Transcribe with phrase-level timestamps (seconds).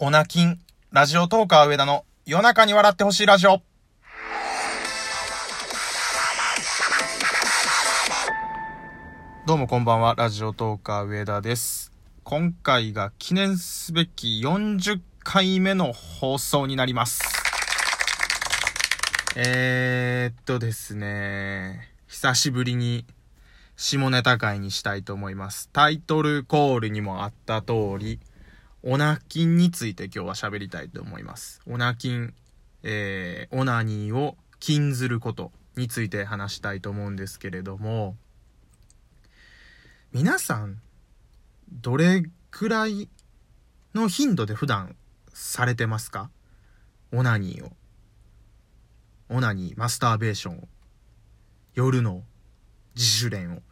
[0.00, 0.60] オナキン、
[0.92, 3.62] ラジオトーカー上田の夜中に笑ってほしいラジオ。
[9.44, 11.90] どうもこんばんは、ラジオトーカー上田です。
[12.22, 17.20] 今回が記念すべき40回目の放送になります。
[19.34, 23.04] えーっとですね、久しぶりに
[23.76, 25.70] 下ネタ会にしたいと思います。
[25.72, 28.20] タイトルコールにもあった通り、
[28.82, 31.60] オナキンについて今日は喋りたいと思います。
[31.66, 32.32] オナキン、
[32.84, 38.16] えー、オナニーを禁ずることについて話したいと思うんですけれども、
[40.12, 40.80] 皆さん、
[41.72, 43.08] どれくらい
[43.94, 44.94] の頻度で普段
[45.34, 46.30] されてますか？
[47.12, 47.72] オナニーを。
[49.28, 50.68] オナニー、マスターベーションを。
[51.74, 52.22] 夜の
[52.94, 53.62] 自主練を。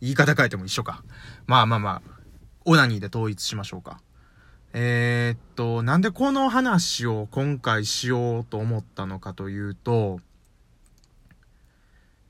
[0.00, 1.02] 言い方変えても一緒か。
[1.46, 2.10] まあまあまあ、
[2.64, 4.00] オナニーで統一しましょうか。
[4.72, 10.20] えー、っと、なんでこの話を今回しようと思ったのかというと、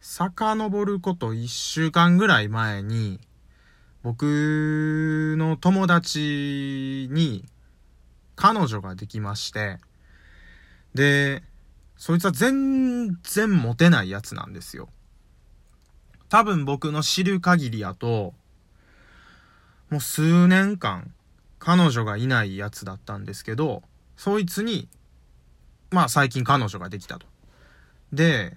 [0.00, 3.20] 遡ること一週間ぐらい前に、
[4.02, 7.44] 僕の友達に
[8.36, 9.78] 彼女ができまして、
[10.94, 11.42] で、
[11.98, 14.88] そいつは全然モテないやつなんですよ。
[16.30, 18.32] 多分僕の知る限りやと、
[19.90, 21.12] もう数年間、
[21.60, 23.82] 彼女がいないやつだったんですけど、
[24.16, 24.88] そいつに、
[25.90, 27.26] まあ最近彼女ができたと。
[28.12, 28.56] で、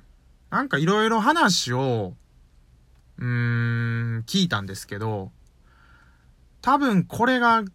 [0.49, 2.15] なんかいろいろ話を、
[3.17, 5.31] うーん、聞いたんですけど、
[6.61, 7.65] 多分これが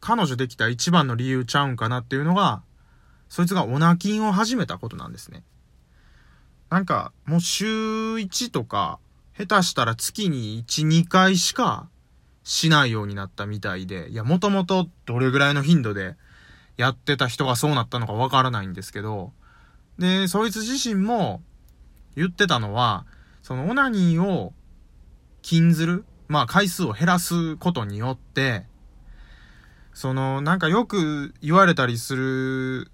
[0.00, 2.62] 彼女できた一番の理由ちゃうんかなっていうのが、
[3.30, 5.42] そいつがオナキンを始めたことなんですね。
[6.68, 8.98] なんか、もう週1とか、
[9.36, 11.88] 下手したら月に1、2回しか
[12.46, 16.14] しないようになったみたいで、いや、もともとどれぐらいの頻度で
[16.76, 19.32] やってた人がそうなったのかわからないんですけど、
[19.98, 21.42] で、そいつ自身も
[22.14, 23.04] 言ってたのは、
[23.42, 24.52] そのオナニーを
[25.42, 28.66] 禁ずる、まあ回数を減らすことによって、
[29.92, 32.92] その、なんかよく言われたりする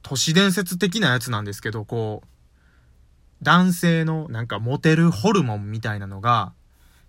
[0.00, 2.28] 都市伝説的なやつなんですけど、こう、
[3.42, 6.54] 男性のなんかモテるホルモンみたいなのが、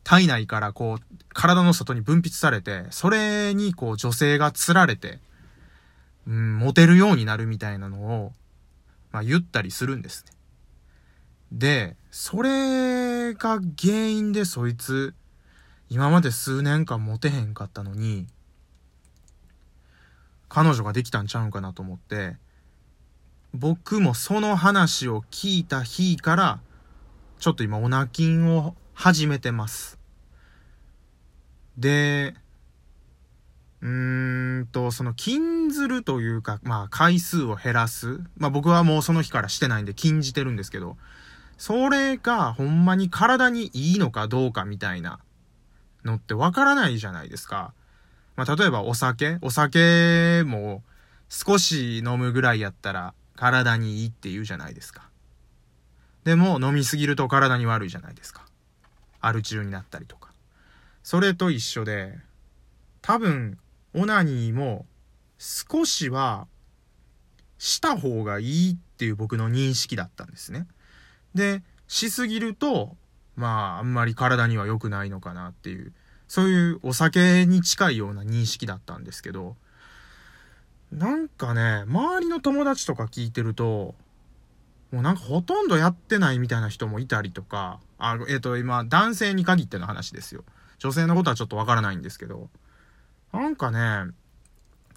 [0.06, 5.20] 体内からこう、体の外に分泌されて、それにこう女性が釣られて、
[6.28, 8.32] うん、モテるようになるみたいなのを、
[9.12, 10.32] まあ言ったりするんですね。
[11.52, 15.16] で、それが原因でそいつ、
[15.90, 18.28] 今まで数年間モテへんかったのに、
[20.50, 22.38] 彼女ができたんちゃうんかなと思って、
[23.56, 26.60] 僕もその話を聞いた日から、
[27.40, 30.00] ちょっと今オナキンを始めてます。
[31.78, 32.34] で、
[33.82, 38.22] うーんと、その禁ずるというか、まあ回数を減らす。
[38.38, 40.98] まあ僕はもうその日からしてないんで禁じてるんですけど、
[41.58, 45.20] それがほんまに体にいいのかどうかみたいな
[46.06, 47.74] のってわからないじゃないですか。
[48.38, 50.84] まあ例えばお酒お酒も
[51.30, 55.10] 少し飲むぐらいやったら体にいいって言うじゃないですか。
[56.24, 58.45] でも飲みすぎると体に悪いじゃないですか。
[59.26, 60.32] アル中になったりとか。
[61.04, 62.18] それと一緒で、
[63.02, 63.58] 多分、
[63.94, 64.86] オナニーも
[65.38, 66.48] 少しは
[67.58, 70.68] した方がいいっていう僕の認識だったんですね。
[71.34, 72.98] で、しすぎると、
[73.36, 75.94] まあ、あんまり体には良くないのかなっていう、
[76.28, 79.56] そういうお酒に近いような認識だったんですけど、
[80.92, 83.96] なんかね、周りの友達とか聞いてると、
[84.92, 90.44] もうなんかほとんどやってないみたいな人もいたりとか、あ、えっ、と、今、男性に限っての話ですよ。
[90.80, 92.50] 女性のことはちょっとわからないんですけど、
[93.32, 94.12] なんかね、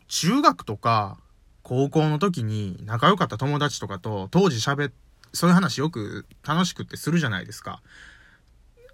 [0.08, 1.18] 中学とか
[1.62, 4.92] 高校の時に仲良かった友達とかと当時喋っ、
[5.32, 7.82] そういう話よく楽しくってするじゃないですか。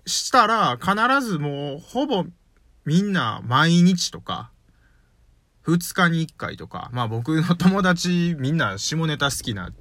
[0.06, 0.94] したら必
[1.26, 2.24] ずもうほぼ
[2.84, 4.50] みんな毎日とか、
[5.62, 9.72] 二日に一回とか、まあ僕の友達みんな下ネタ好きな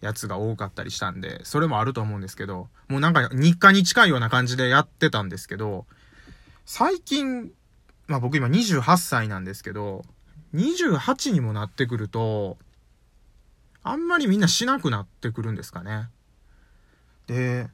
[0.00, 5.86] やつが多かったりしたんで、それもあると思うんですけど、もうなんか日課に近いような感じでやってたんですけど、
[6.64, 7.52] 最近、
[8.06, 10.04] まあ僕今28歳なんですけど、
[10.54, 12.58] 28にもなってくると、
[13.82, 16.08] あんまりみんなしなくなってくるんですかね。
[17.26, 17.68] で、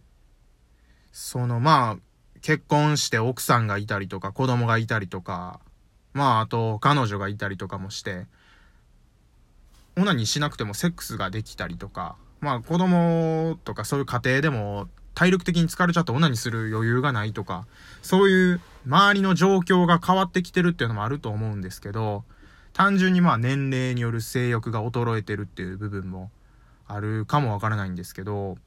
[1.12, 1.96] そのまあ、
[2.42, 5.60] 結婚して奥さんがいたりとか子供がいたりとか、
[6.12, 8.26] まああと彼女がいたりとかもして、
[9.96, 17.66] オナニーしなくてもセックスができたりとか、まあ子供とかそういう家庭でも体力的に疲れちゃってオナニーする余裕がないとか、
[18.02, 22.24] そういう周りの状況が変わってきてるっていうのもあると思うんですけど、
[22.74, 26.30] 単純にまあ年齢による性欲が衰えてるっていう部分も
[26.86, 28.58] あるかもわからないんですけど、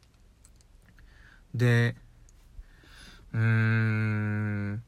[1.54, 1.96] で、
[3.34, 4.84] うーん、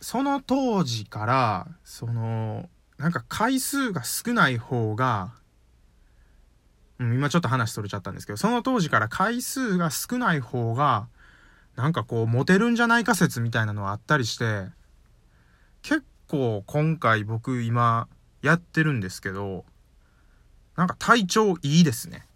[0.00, 5.32] その当時から、その、なんか回数が少ない方が、
[6.98, 11.08] うん、今ちょっと話それちゃったんですけど、その当時から回数が少ない方が、
[11.76, 14.66] なんかこう、モテるんじゃないか説みたいなのはあったりして、
[15.82, 18.08] 結構今回僕今
[18.42, 19.66] やってるんですけど、
[20.74, 22.26] なんか体調いいですね。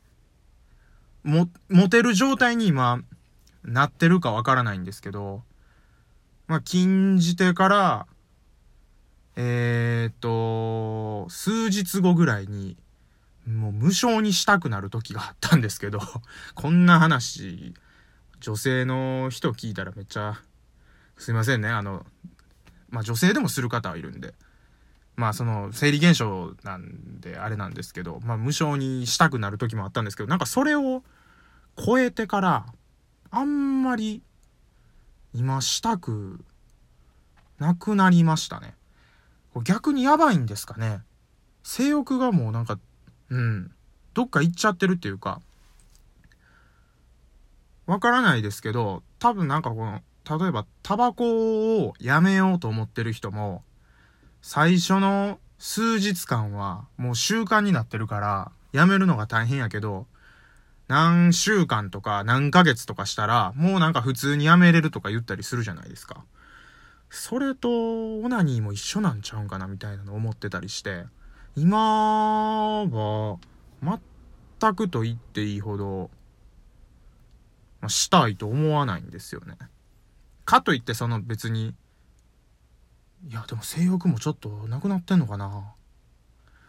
[1.22, 3.02] も、モテる状態に今、
[3.64, 5.42] なってるかわからないんですけど、
[6.46, 8.06] まあ、禁じてから、
[9.42, 12.76] えー、っと、数日後ぐらいに、
[13.46, 15.98] もう無償にしたくなる時があったんですけど、
[16.54, 17.74] こんな話、
[18.40, 20.38] 女性の人聞いたらめっちゃ、
[21.16, 22.04] すいませんね、あの、
[22.90, 24.34] まあ女性でもする方はいるんで、
[25.16, 31.02] まあその生理現象なんであれなんですけど、まあ無償にしたくなる時もあったんですけど、なんかそれを
[31.82, 32.66] 超えてから、
[33.30, 34.22] あんまり
[35.32, 36.44] 今したく
[37.58, 38.74] なくなりましたね。
[39.64, 41.00] 逆にやばいんですかね。
[41.62, 42.78] 性欲がもうなんか、
[43.30, 43.72] うん、
[44.14, 45.40] どっか行っちゃってるっていうか、
[47.86, 50.00] わからないですけど、多分なんかこの、
[50.38, 53.64] 例えばタバコをやめようと思ってる人も、
[54.42, 60.06] 最初の数日間はもう習慣になってるから、やめるのが大変やけど、
[60.86, 66.24] 何週間とか何ヶ月とかしたら、もうなんか普通にやめれるとか言ったりするじゃないですか。
[67.10, 71.06] それと、オナニーも一緒なんちゃうんかなみたいなの思ってたりして、
[71.56, 73.38] 今は、
[73.82, 76.10] 全くと言っていいほど、
[77.80, 79.56] まあ、したいと思わないんですよね。
[80.44, 81.74] かといってその別に、
[83.28, 85.74] いやでも性欲もちょっとなくなってんのかな。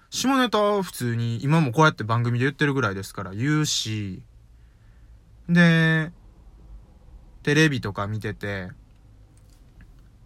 [0.10, 4.24] 下ネタは普通に今もこうやって番組で言ってるぐらいですから言うし、
[5.48, 6.12] で、
[7.44, 8.72] テレビとか見てて、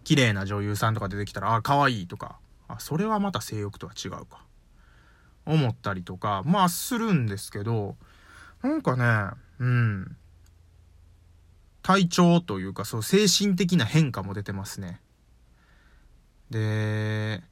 [0.06, 2.38] 綺麗な女優さんとか出てきたら、あ、可愛いとか、
[2.68, 4.44] あ、それはまた性欲とは違うか。
[5.44, 7.96] 思ったりとか、まあするんですけど、
[8.62, 10.16] なんかね、うん。
[11.82, 15.00] 体調というか、そう、精神的な変化も出てますね。
[16.50, 17.42] で、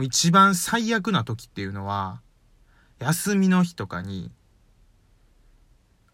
[0.00, 2.22] 一番最悪な時っていうのは、
[2.98, 4.32] 休みの日とかに、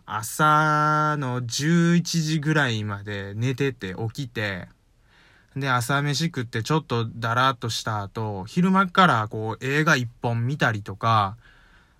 [0.04, 4.66] 朝の11時ぐらいまで寝てて起きて、
[5.56, 11.36] で、朝飯食ってちょっとだらっとした後、昼間からこう映画一本見たりとか、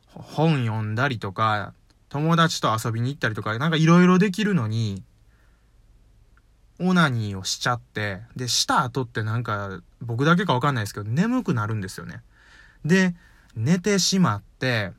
[0.08, 1.72] 本読んだりとか、
[2.08, 5.02] 友達と遊びに行ったりとか、なんかいろいろできるのに、
[6.80, 12.22] オナニーをしちゃって、で、した後ってなんか、僕だけかわかんないですけど、眠くなるんですよね。
[12.84, 13.14] で、
[13.54, 14.92] 寝てしまって、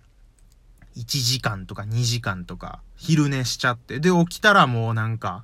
[0.95, 5.43] 1時間とか2時間とか、昼寝しちゃって、で、起きたらもうなんか、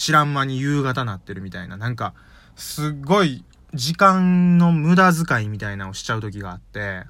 [0.00, 2.14] 知らん間に夕方なってるみたいな、なんか、
[2.56, 3.44] すっごい、
[3.74, 7.04] 時間の無駄遣いみたいなのをしちゃう時があって、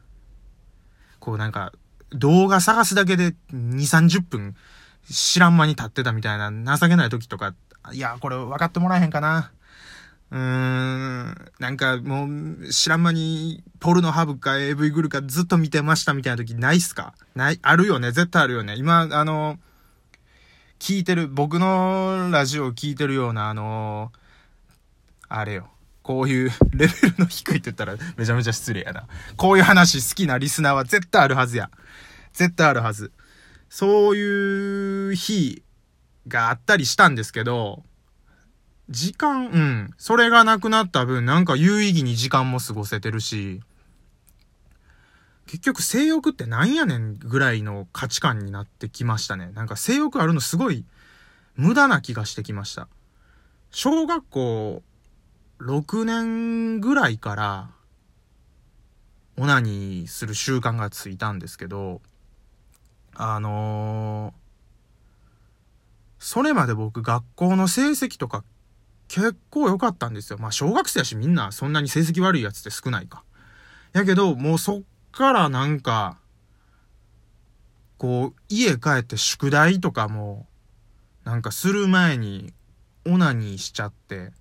[1.20, 1.72] こうなんか、
[2.10, 4.56] 動画探すだけで2、30分
[5.08, 7.54] 知らん間に立ってたみたいな情けない時とか
[7.92, 9.52] いや、これ分かってもらえへんかな。
[10.32, 17.14] うーん、なんかもう、知らん間に、ポルノハブか AV グルかずっと見てましたみたいな時ないっすか？
[17.36, 18.74] ない、あるよね絶対あるよね。
[18.76, 19.60] 今、あの、
[20.80, 24.10] 聞いてる、僕のラジオを聞いてるような、あの、
[25.28, 25.68] あれよ。
[26.02, 29.04] こういう レベルの低いって言ったらめちゃめちゃ失礼やな。
[29.36, 31.70] こういう話好きなリスナーは絶対あるはずや。
[32.32, 33.12] 絶対あるはず。
[33.68, 35.62] そういう日
[36.26, 37.84] があったりしたんですけど、
[38.88, 39.90] 時間、うん。
[39.98, 43.60] それがなくなった分、なんか有意義に時間も過ごせてるし、
[45.50, 49.50] 結局性欲ってなんやねんぐらいの価値観になってきましたね。
[49.52, 50.84] なんか性欲あるのすごい
[51.56, 52.86] 無駄な気がしてきました。
[53.72, 54.82] 小学校
[55.58, 57.70] 6年ぐらいから、
[59.36, 62.00] オナニーする習慣がついたんですけど、
[63.16, 64.32] あの
[66.20, 68.44] それまで僕学校の成績とか
[69.08, 70.38] 結構良かったんですよ。
[70.38, 73.24] まあ小学生やしみんなそんなに成績悪いやつって少ないか。
[73.92, 76.18] やけど、もうそっからなんか、
[77.98, 80.46] こう、家帰って宿題とかも、
[81.24, 82.52] なんかする前に
[83.06, 84.32] オナニーしちゃって、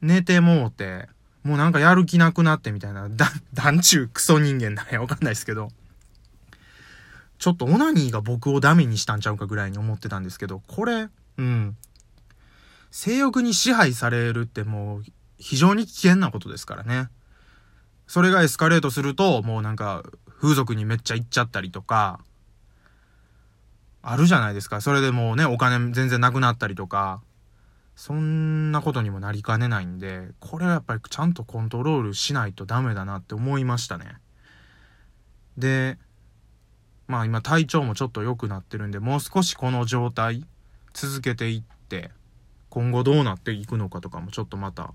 [0.00, 1.08] 寝てもうて、
[1.42, 4.98] もうなんかやる気なくなってみたいな、だ、団中クソ人間だね。
[4.98, 5.70] わかんないですけど。
[7.38, 11.76] ちょっとオナニーが僕をダメにしたんちゃうかぐらいに思ってたんですけど、これ、うん。
[12.90, 15.04] 性欲に支配されるってもう
[15.38, 17.08] 非常に危険なことですからね。
[18.08, 20.02] それがエスカレートすると、もうなんか、
[20.40, 22.20] 風俗にめっちゃ行っちゃったりとか、
[24.02, 24.80] あるじゃないですか。
[24.80, 27.20] それでもうね、お金全然なくなったりとか、
[27.96, 34.14] そんなことにもなりかねないんで、これはやっぱりちゃんとコントロールしないとダメだなって思いましたね。
[35.58, 35.98] で、
[37.08, 40.46] まあ今体調もちょっと良くなってるんで、もう少しこの状態
[40.94, 42.10] 続けていって、
[42.70, 44.94] 今後どうなっていくのかとかもちょっとまた、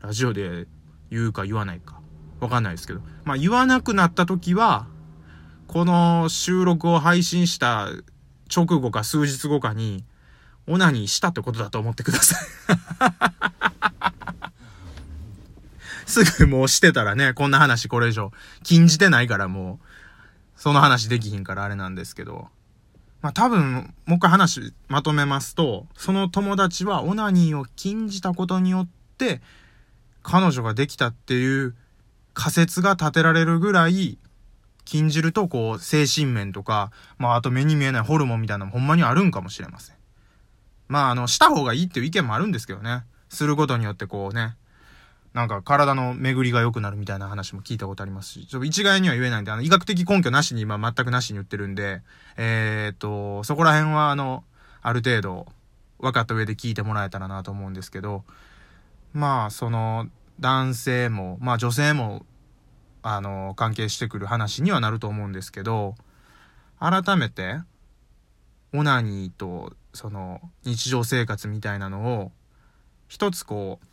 [0.00, 0.68] ラジオで
[1.10, 2.00] 言うか言わないか、
[2.40, 4.86] わかんないですけど、まあ言わなくなった時は、
[5.66, 7.88] この収録を配信した
[8.54, 10.04] 直後か数日後かに、
[10.66, 12.38] オナニーしたってことだと思ってください
[16.06, 18.32] すぐもうしてたらね、こんな話これ以上
[18.62, 19.86] 禁じてないからもう、
[20.56, 22.48] その話できひんからあれなんですけど。
[23.22, 29.40] まあ多分、もう一回話まとめますと、その友達はオナニーを禁じたことによって、
[30.22, 31.74] 彼女ができたっていう
[32.34, 34.18] 仮説が立てられるぐらい、
[34.84, 39.96] 禁じるとこう、精神面とか、まああと目に見えないホルモンみたいなのもほんまにあるんかもしれません。
[40.88, 43.04] まああの、した方がいいっていう意見もあるんですけどね。
[43.28, 44.56] することによってこうね、
[45.32, 52.02] なんか体の巡りが良くなるみたいな話も聞いたことありますし、ちょっと一概には言えないんで、あの、医学的根拠なしに今全くなしに言ってるんで、
[52.36, 54.42] えー、っと、そこら辺はあの、
[54.82, 55.46] ある程度
[56.00, 58.24] 分かった上で聞いてもらえたらなと思うんですけど、
[59.12, 60.08] まあ、その、
[60.40, 62.24] 男性も、まあ女性も、
[63.02, 65.94] あの、関係してくる話にはなると思うんですけど、
[66.78, 67.60] 改めて、
[68.72, 72.32] オナニーと、その、日常生活みたいなのを、
[73.08, 73.86] 一つこう、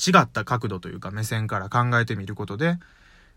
[0.00, 2.78] 違った角度というか目線から考えてみることで、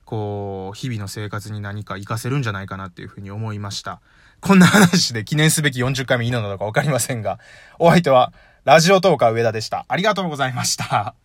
[0.06, 4.02] こう、日々の生活に何か活かせるんじゃないかなっていうふうに思いました。
[4.42, 7.40] こんな話で記念すべき40回目いいのかわかりませんが、
[7.80, 8.34] お相手は、
[8.66, 9.86] ラジオトーカー上田でした。
[9.88, 11.16] ありがとうございました。